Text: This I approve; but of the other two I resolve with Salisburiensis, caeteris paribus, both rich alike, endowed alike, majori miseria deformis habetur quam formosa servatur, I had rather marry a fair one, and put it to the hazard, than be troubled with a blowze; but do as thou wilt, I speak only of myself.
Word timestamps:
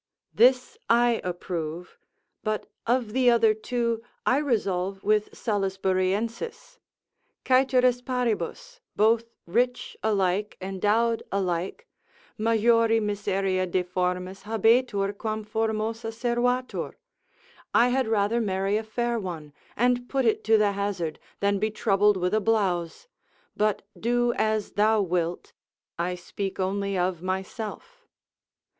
This 0.33 0.79
I 0.89 1.21
approve; 1.23 1.99
but 2.43 2.65
of 2.87 3.13
the 3.13 3.29
other 3.29 3.53
two 3.53 4.01
I 4.25 4.37
resolve 4.39 5.03
with 5.03 5.29
Salisburiensis, 5.33 6.79
caeteris 7.43 8.01
paribus, 8.01 8.79
both 8.95 9.25
rich 9.45 9.95
alike, 10.01 10.57
endowed 10.59 11.21
alike, 11.31 11.85
majori 12.39 12.99
miseria 12.99 13.67
deformis 13.67 14.41
habetur 14.45 15.15
quam 15.15 15.43
formosa 15.43 16.07
servatur, 16.07 16.93
I 17.71 17.89
had 17.89 18.07
rather 18.07 18.41
marry 18.41 18.77
a 18.77 18.83
fair 18.83 19.19
one, 19.19 19.53
and 19.77 20.09
put 20.09 20.25
it 20.25 20.43
to 20.45 20.57
the 20.57 20.71
hazard, 20.71 21.19
than 21.41 21.59
be 21.59 21.69
troubled 21.69 22.17
with 22.17 22.33
a 22.33 22.41
blowze; 22.41 23.07
but 23.55 23.83
do 23.99 24.33
as 24.33 24.71
thou 24.71 24.99
wilt, 24.99 25.53
I 25.99 26.15
speak 26.15 26.59
only 26.59 26.97
of 26.97 27.21
myself. 27.21 28.07